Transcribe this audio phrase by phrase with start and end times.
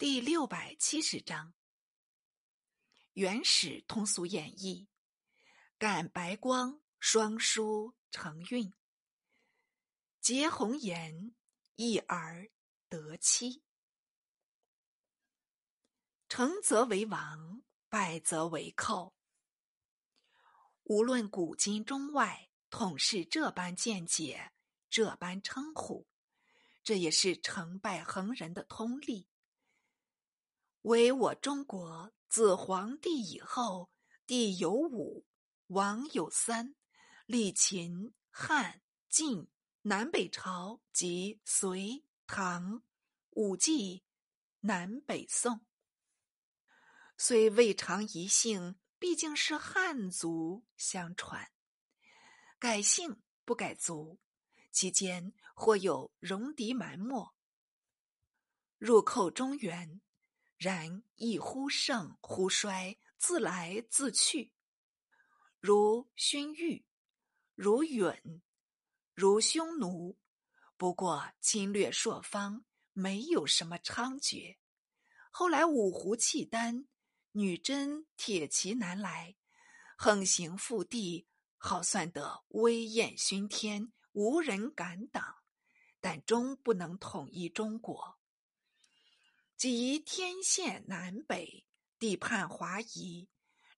[0.00, 1.52] 第六百七十章：
[3.12, 4.88] 原始通俗演义，
[5.76, 8.72] 感白光，双书成韵，
[10.18, 11.34] 结红颜，
[11.76, 12.50] 一儿
[12.88, 13.62] 得妻。
[16.30, 17.60] 成则为王，
[17.90, 19.14] 败则为寇。
[20.84, 24.50] 无论古今中外，统是这般见解，
[24.88, 26.08] 这般称呼。
[26.82, 29.26] 这也是成败恒人的通例。
[30.82, 33.90] 唯我中国自皇帝以后，
[34.26, 35.26] 帝有五，
[35.66, 36.74] 王有三，
[37.26, 39.46] 历秦、汉、晋、
[39.82, 42.82] 南北朝及隋、唐、
[43.30, 44.04] 五季、
[44.60, 45.60] 南北宋。
[47.18, 51.52] 虽未尝一姓，毕竟是汉族相传。
[52.58, 54.18] 改姓不改族，
[54.72, 57.34] 其间或有戎狄埋没。
[58.78, 60.00] 入寇中原，
[60.60, 64.52] 然亦忽盛忽衰，自来自去。
[65.58, 66.84] 如勋玉，
[67.54, 68.42] 如允，
[69.14, 70.18] 如匈奴，
[70.76, 72.62] 不过侵略朔方，
[72.92, 74.58] 没有什么猖獗。
[75.30, 76.86] 后来五胡契丹。
[77.32, 79.36] 女真铁骑南来，
[79.96, 85.36] 横行腹地，好算得威焰熏天，无人敢挡。
[86.00, 88.19] 但终不能统一中国。
[89.60, 91.66] 即天陷南北，
[91.98, 93.28] 地叛华夷，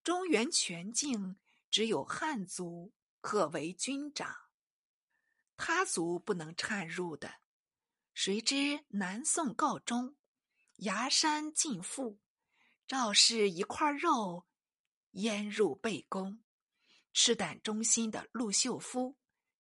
[0.04, 1.40] 中原全境
[1.72, 4.32] 只有汉族可为军长，
[5.56, 7.40] 他族不能掺入的。
[8.14, 10.14] 谁知南宋告终，
[10.76, 12.20] 崖山尽覆。
[12.86, 14.46] 赵氏一块肉
[15.10, 16.44] 腌入背宫，
[17.12, 19.16] 赤胆忠心的陆秀夫、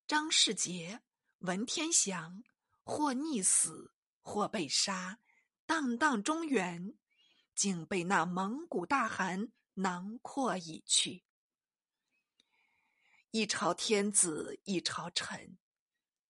[0.06, 1.02] 张世杰、
[1.38, 2.44] 文天祥，
[2.84, 5.18] 或溺死，或被杀，
[5.72, 6.92] 荡荡中原，
[7.54, 11.24] 竟被那蒙古大汗囊括已去。
[13.30, 15.56] 一朝天子一朝臣，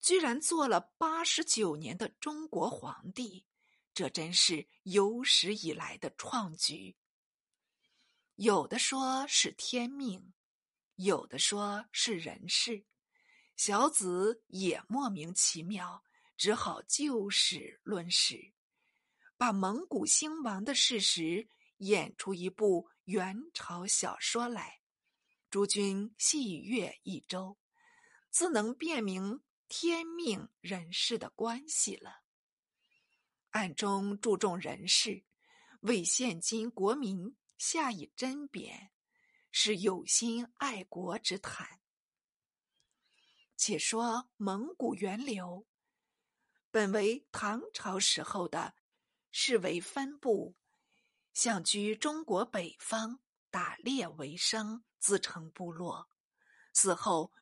[0.00, 3.44] 居然做了八十九年的中国皇帝。
[3.92, 6.96] 这真是有史以来的创举。
[8.36, 10.32] 有的说是天命，
[10.94, 12.84] 有的说是人事。
[13.56, 16.04] 小子也莫名其妙，
[16.36, 18.52] 只好就事论事，
[19.42, 21.48] 把蒙古兴亡的事实
[21.78, 24.82] 演出一部元朝小说来。
[25.50, 27.58] 诸君细阅一周，
[28.30, 32.22] 自能辨明天命人事的关系了。
[33.50, 35.24] 暗中注重人事，
[35.80, 38.92] 为现今国民下以甄别，
[39.50, 41.80] 是有心爱国之谈。
[43.56, 45.66] 且说蒙古源流，
[46.70, 48.76] 本为唐朝时候的，
[49.32, 50.54] 是为分部，
[51.32, 53.18] 想居中国北方，
[53.50, 56.08] 打猎为生，自成部落。
[56.72, 57.32] 死后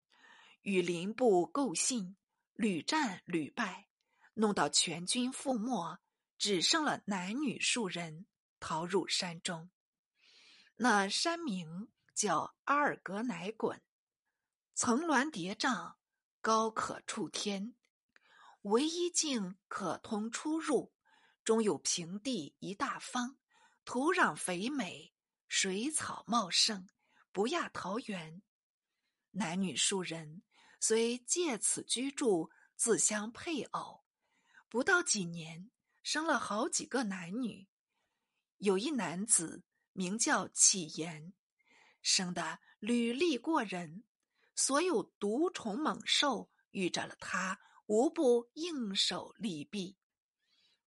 [0.63, 2.17] 与邻部构信，
[2.55, 3.89] 屡战屡败。
[4.35, 5.99] 弄到全军覆没，
[6.39, 8.27] 只剩了男女数人
[8.61, 9.69] 逃入山中。
[10.77, 13.83] 那山名叫阿尔格乃滚，
[14.75, 15.97] 层峦叠嶂，
[16.41, 17.75] 高可触天，
[18.63, 20.93] 唯一径可通出入，
[21.45, 23.37] 中有平地一大方，
[23.85, 25.13] 土壤肥美，
[25.49, 26.89] 水草茂盛，
[27.33, 28.43] 不亚桃源。
[29.33, 30.43] 男女数人
[30.81, 34.05] 虽借此居住，自相配偶。
[34.69, 35.71] 不到几年，
[36.03, 37.69] 生了好几个男女。
[38.59, 41.33] 有一男子名叫启言，
[42.03, 44.05] 生的履历过人，
[44.55, 49.97] 所有毒虫猛兽遇着了他，无不应手利弊。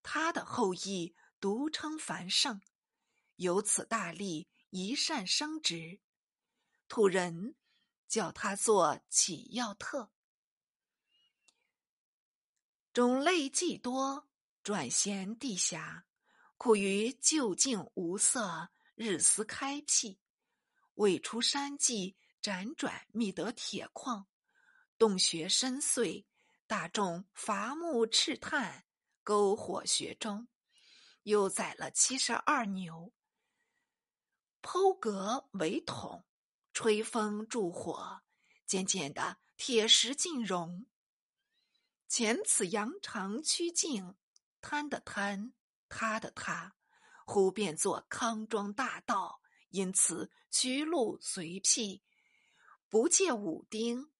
[0.03, 2.61] 他的后裔独称繁盛，
[3.37, 6.01] 由此大利，一善生殖。
[6.87, 7.55] 土人
[8.07, 10.11] 叫他做启耀特。
[12.91, 14.29] 种类既多，
[14.61, 16.05] 转贤地狭，
[16.57, 20.19] 苦于就境无色，日思开辟。
[20.95, 24.27] 未出山际，辗转觅得铁矿，
[24.99, 26.25] 洞穴深邃，
[26.67, 28.85] 大众伐木赤炭，
[29.23, 30.47] 篝火穴中，
[31.23, 33.13] 又宰了七十二牛，
[34.61, 36.25] 剖革为桶，
[36.73, 38.21] 吹风助火，
[38.65, 40.85] 渐渐的铁石尽融。
[42.07, 44.15] 前此扬长曲径，
[44.61, 45.53] 贪的贪，
[45.87, 46.75] 他的他，
[47.25, 52.03] 忽变作康庄大道，因此渠路随辟，
[52.89, 54.11] 不借武丁，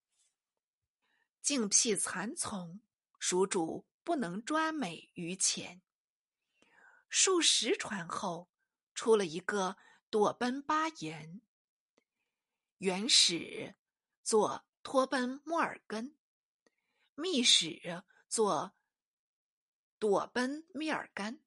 [1.42, 2.82] 径辟残丛，
[3.20, 5.82] 蜀主不能专美于前。
[7.10, 8.50] 数十船后，
[8.94, 9.78] 出了一个
[10.10, 11.42] 朵奔巴颜。
[12.80, 13.76] 元始
[14.24, 16.18] 做托奔莫尔根，
[17.16, 18.76] 密使做
[20.00, 21.42] 朵奔密尔干。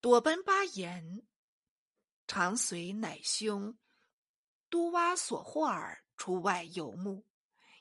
[0.00, 1.26] 朵奔巴颜
[2.26, 3.78] 常随乃兄
[4.70, 7.26] 都瓦索霍尔出外游牧。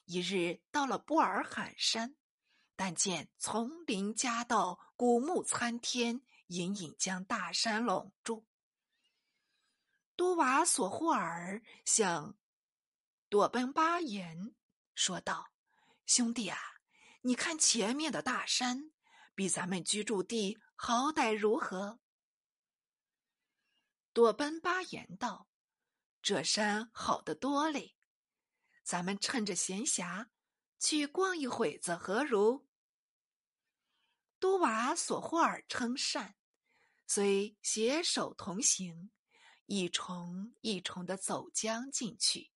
[0.05, 2.15] 一日到了布尔罕山，
[2.75, 8.45] 但见丛林夹道，古木参天，隐隐将大山笼住。
[10.15, 12.37] 都瓦索霍尔向
[13.29, 14.53] 朵奔巴颜
[14.93, 15.51] 说道
[16.05, 16.57] ：“兄弟啊，
[17.21, 18.91] 你看前面的大山，
[19.33, 21.99] 比咱们居住地好歹如何？”
[24.13, 25.47] 朵奔巴颜道
[26.21, 27.92] ：“这山好得多嘞。”
[28.83, 30.27] 咱们趁着闲暇
[30.77, 32.65] 去逛一会子，何如？
[34.39, 36.35] 都瓦索霍尔称善，
[37.07, 39.09] 遂携手同行，
[39.67, 42.51] 一重一重的走江进去。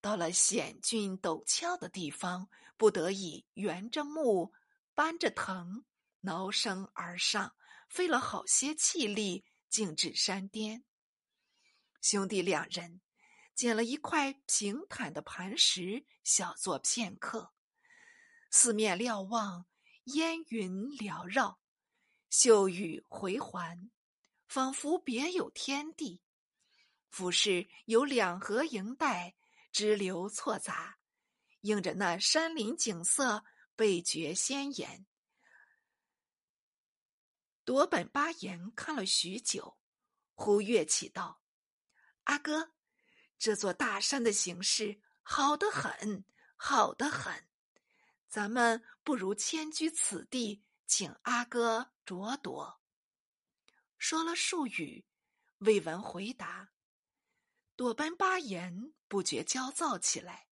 [0.00, 4.52] 到了险峻陡峭的地方，不得已圆着木，
[4.94, 5.84] 搬着藤，
[6.20, 7.56] 挠身而上，
[7.88, 10.84] 费了好些气力，竟至山巅。
[12.00, 13.00] 兄弟两人。
[13.54, 17.52] 捡了一块平坦的磐石，小坐片刻，
[18.50, 19.66] 四面瞭望，
[20.04, 21.60] 烟云缭绕，
[22.30, 23.90] 秀宇回环，
[24.48, 26.20] 仿佛别有天地。
[27.10, 29.36] 俯视有两河萦带，
[29.70, 30.98] 支流错杂，
[31.60, 33.44] 映着那山林景色，
[33.76, 35.06] 倍觉鲜艳。
[37.64, 39.78] 夺本八言看了许久，
[40.34, 41.40] 忽跃起道
[42.24, 42.72] ：“阿哥。”
[43.38, 46.24] 这座大山的形势好得很，
[46.56, 47.48] 好得很。
[48.28, 52.80] 咱们不如迁居此地，请阿哥着夺。
[53.98, 55.06] 说了数语，
[55.58, 56.70] 未闻回答。
[57.76, 60.48] 朵奔巴言不觉焦躁起来，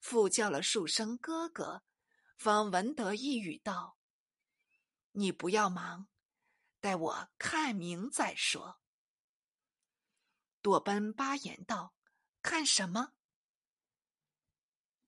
[0.00, 1.82] 复叫了数声哥哥，
[2.36, 3.98] 方闻得一语道
[5.12, 6.08] ：“你不要忙，
[6.80, 8.80] 待我看明再说。”
[10.62, 11.94] 朵奔巴言道。
[12.42, 13.12] 看什么？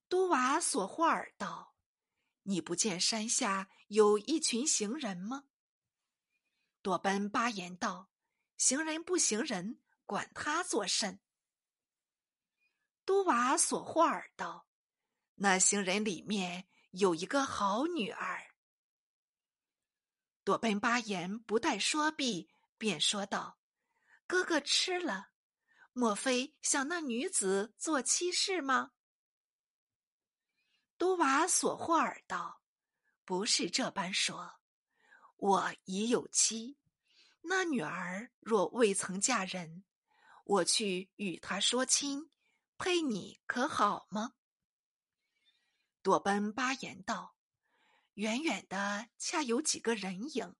[0.08, 1.74] 都瓦索霍尔道
[2.44, 5.44] ：“你不见山下有一群行人吗？”
[6.82, 8.10] 朵奔巴言道
[8.58, 11.20] ：“行人不行人，管他作甚？”
[13.06, 14.68] 都瓦索霍尔道
[15.36, 18.54] ：“那行人里面有一个好女儿。”
[20.44, 23.58] 朵奔巴言不待说毕，便说道
[24.26, 25.30] ：“哥哥吃了。”
[25.94, 28.92] 莫非想那女子做妻室吗？
[30.96, 32.62] 都瓦索霍尔道
[33.26, 34.60] ：“不是这般说，
[35.36, 36.78] 我已有妻。
[37.42, 39.84] 那女儿若未曾嫁人，
[40.44, 42.30] 我去与她说亲，
[42.78, 44.32] 配你可好吗？”
[46.02, 47.36] 朵奔巴言道
[48.14, 50.56] ：“远远的恰有几个人影，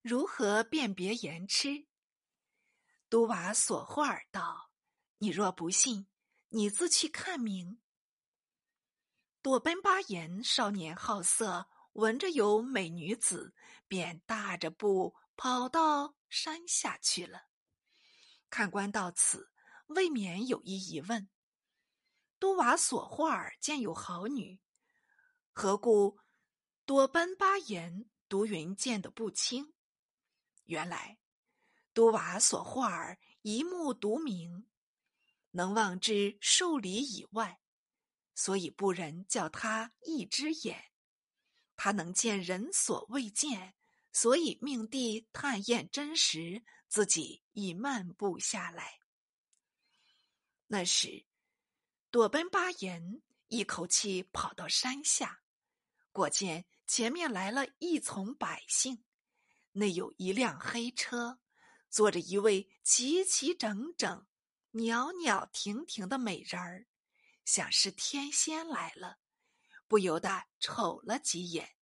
[0.00, 1.86] 如何辨别言痴？”
[3.14, 4.72] 都瓦索霍尔道
[5.18, 6.08] ：“你若不信，
[6.48, 7.80] 你自去看明。”
[9.40, 13.54] 朵奔巴颜少年好色，闻着有美女子，
[13.86, 17.42] 便大着步跑到山下去了。
[18.50, 19.48] 看官到此，
[19.86, 21.30] 未免有一疑问：
[22.40, 24.60] 都瓦索霍尔见有好女，
[25.52, 26.18] 何故
[26.84, 29.72] 朵奔巴颜独云见得不清？
[30.64, 31.20] 原来。
[31.94, 34.66] 都瓦索霍尔一目独明，
[35.52, 37.60] 能望之数里以外，
[38.34, 40.90] 所以不忍叫他一只眼。
[41.76, 43.74] 他能见人所未见，
[44.12, 49.00] 所以命地探验真实，自己已漫步下来。
[50.66, 51.26] 那时，
[52.10, 55.42] 朵奔巴颜一口气跑到山下，
[56.10, 59.04] 果见前面来了一丛百姓，
[59.72, 61.38] 内有一辆黑车。
[61.94, 64.26] 坐着一位齐齐整整、
[64.72, 66.88] 袅袅婷婷的美人儿，
[67.44, 69.20] 想是天仙来了，
[69.86, 71.76] 不由得瞅了几眼。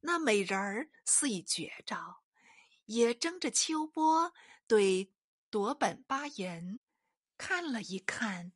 [0.00, 2.22] 那美人儿似已绝招，
[2.84, 4.34] 也睁着秋波
[4.66, 5.10] 对
[5.48, 6.78] 夺本巴颜
[7.38, 8.52] 看了一看，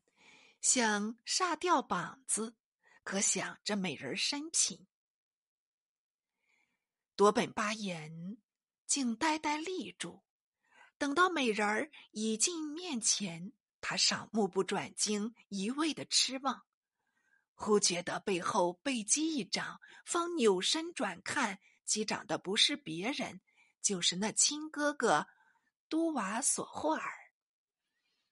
[0.60, 2.56] 想煞掉膀子，
[3.02, 4.86] 可想这美人身品，
[7.16, 8.36] 夺本巴颜
[8.86, 10.27] 竟呆呆立住。
[10.98, 16.66] 等到美人儿已近面前，他尚目不转睛，一味的痴望。
[17.54, 23.40] 忽觉得背后被击一掌，方扭身转看，击掌的不是别人，
[23.80, 25.28] 就是那亲哥哥
[25.88, 27.12] 都瓦索霍尔。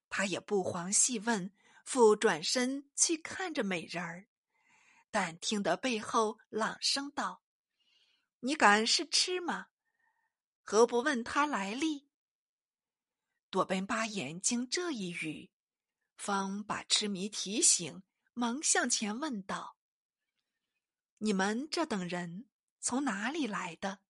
[0.08, 1.52] 他也不遑细问，
[1.84, 4.26] 复转身去看着美人儿，
[5.10, 7.42] 但听得背后朗声道
[8.40, 9.66] ：“你敢是痴吗？
[10.62, 12.05] 何不问他来历？”
[13.56, 15.50] 多本巴眼经这一语，
[16.14, 18.02] 方把痴迷提醒，
[18.34, 19.78] 忙向前问道
[21.16, 24.00] ：“你们这等人从哪里来的？”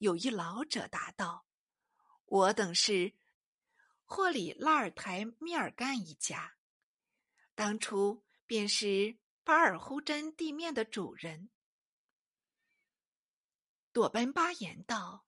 [0.00, 1.44] 有一老者答道
[2.24, 3.18] ：“我等是。”
[4.08, 6.56] 霍里拉尔台密尔干一家，
[7.54, 11.50] 当初便是巴尔呼真地面的主人。
[13.92, 15.26] 朵奔巴言道：“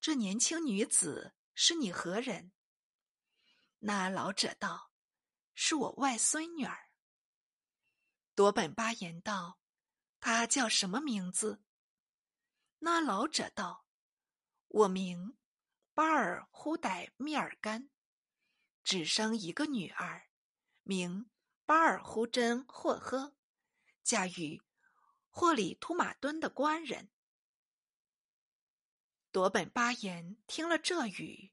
[0.00, 2.52] 这年轻女子是你何人？”
[3.82, 4.92] 那老者道
[5.56, 6.90] ：“是我外孙女儿。”
[8.36, 9.58] 多本巴言道
[10.20, 11.60] ：“她叫什么名字？”
[12.78, 13.88] 那老者道
[14.68, 15.36] ：“我名
[15.94, 17.90] 巴尔呼歹密尔干。”
[18.84, 20.28] 只生一个女儿，
[20.84, 21.28] 名
[21.66, 23.34] 巴尔呼真霍呵，
[24.04, 24.62] 嫁与
[25.28, 27.10] 霍里图马敦的官人。
[29.38, 31.52] 罗本巴言听了这语，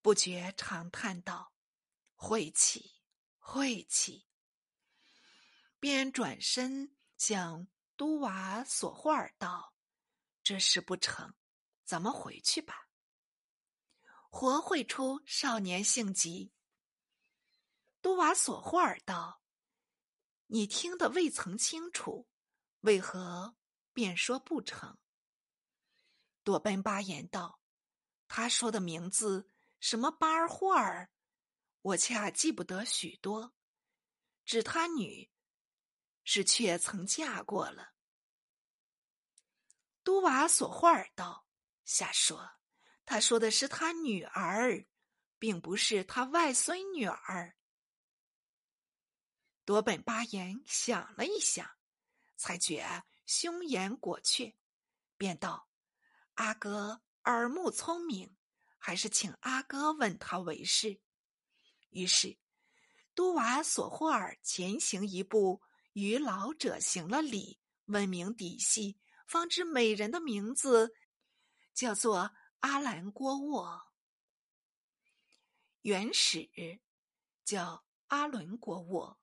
[0.00, 1.52] 不觉长叹道
[2.16, 2.94] ：“晦气，
[3.36, 4.26] 晦气！”
[5.78, 9.74] 便转身向都瓦索霍尔道
[10.42, 11.34] ：“这事不成，
[11.84, 12.88] 咱们回去吧。”
[14.32, 16.54] 活会出少年性急。
[18.00, 19.42] 都瓦索霍尔道
[20.48, 22.30] ：“你听得未曾清楚，
[22.80, 23.58] 为何
[23.92, 24.96] 便说不成？”
[26.46, 27.58] 朵奔巴言道
[28.28, 29.50] ：“他说的名字
[29.80, 31.10] 什么巴尔霍尔，
[31.82, 33.52] 我恰记不得许多，
[34.44, 35.28] 指他女
[36.22, 37.94] 是却曾嫁过了。”
[40.04, 41.48] 都瓦索霍尔道
[41.84, 42.48] ：“瞎说！
[43.04, 44.86] 他说的是他女儿，
[45.40, 47.56] 并不是他外孙女儿。”
[49.66, 51.68] 多本巴言想了一想，
[52.36, 54.56] 才觉凶言果确，
[55.16, 55.68] 便道
[56.36, 58.34] ：“阿哥耳目聪明，
[58.78, 61.02] 还是请阿哥问他为是。”
[61.90, 62.38] 于是，
[63.14, 65.60] 都瓦索霍尔前行一步，
[65.92, 70.94] 与老者行了礼，问明底细，方知美人的名字
[71.74, 73.82] 叫做阿兰郭沃，
[75.82, 76.50] 原始
[77.44, 79.18] 叫阿伦郭沃。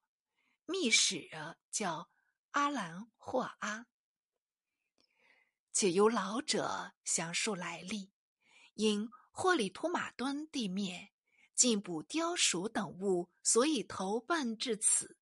[0.66, 1.30] 密使
[1.70, 2.10] 叫
[2.52, 3.86] 阿兰或阿，
[5.74, 8.14] 且由老者详述来历。
[8.76, 11.12] 因霍里图马敦地面
[11.54, 15.18] 进补雕鼠等物，所以投奔至此。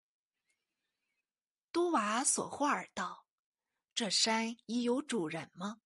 [1.71, 3.25] 都瓦索霍尔道
[3.95, 5.81] ：“这山已有主人吗？”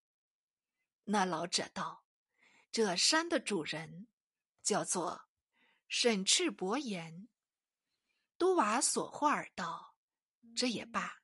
[1.04, 2.04] 那老者道
[2.70, 4.08] ：“这山的主人
[4.62, 5.28] 叫做
[5.88, 7.28] 沈赤伯言。”
[8.38, 9.96] 都瓦索霍尔道
[10.56, 11.20] ：“这也罢，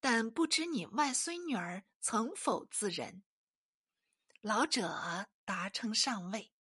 [0.00, 3.22] 但不知你外孙女儿曾否自人？”
[4.42, 6.52] 老者答称尚未。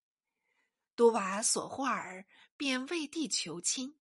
[0.96, 4.00] 都瓦索霍尔便为地求亲。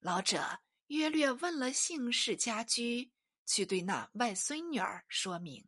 [0.00, 3.12] 老者约略问了姓氏家居，
[3.46, 5.66] 去对那外孙女儿说明。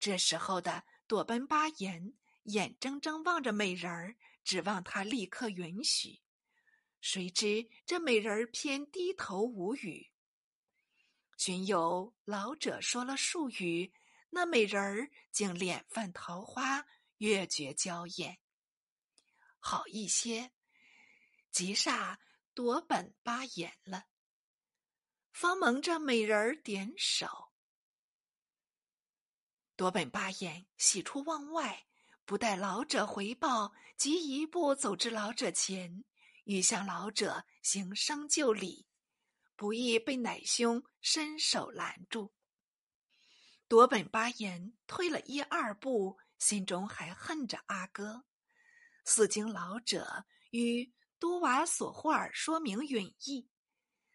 [0.00, 6.20] 这时候的朵奔巴言眼睁睁望着美人儿，指望他立刻允许。
[7.00, 10.10] 谁知这美人儿偏低头无语。
[11.38, 13.92] 寻有老者说了数语，
[14.28, 16.84] 那美人儿竟脸泛桃花，
[17.18, 18.40] 越觉娇艳。
[19.60, 20.50] 好一些，
[21.52, 22.18] 急煞
[22.54, 24.06] 夺本八眼了。
[25.30, 27.52] 方蒙着美人儿点手，
[29.76, 31.86] 夺本八眼喜出望外，
[32.24, 36.04] 不待老者回报，即一步走至老者前。
[36.42, 38.87] 欲向老者行生就礼，
[39.58, 42.32] 不易被奶兄伸手拦住。
[43.66, 48.24] 夺本巴言退了一二步，心中还恨着阿哥。
[49.04, 53.50] 四经老者与都瓦索霍尔说明允意，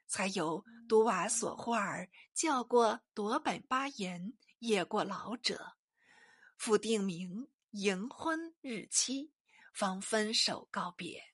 [0.08, 5.74] 才由都瓦索霍尔叫过夺本巴言，也过老者，
[6.56, 9.34] 复定名迎婚日期，
[9.74, 11.33] 方分手告别。